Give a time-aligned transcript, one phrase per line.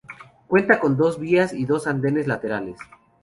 [0.47, 2.75] Cuenta con dos vías y dos andenes laterales.